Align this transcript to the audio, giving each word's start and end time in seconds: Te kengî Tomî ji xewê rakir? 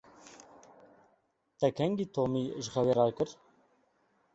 Te 1.59 1.67
kengî 1.77 2.05
Tomî 2.15 2.43
ji 2.63 2.69
xewê 2.73 2.93
rakir? 2.99 3.29